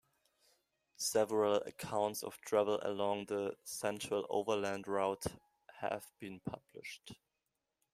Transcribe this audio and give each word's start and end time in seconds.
Several 0.97 1.57
accounts 1.57 2.23
of 2.23 2.41
travel 2.41 2.79
along 2.81 3.25
the 3.27 3.55
Central 3.63 4.25
Overland 4.31 4.87
Route 4.87 5.25
have 5.79 6.09
been 6.19 6.39
published. 6.39 7.13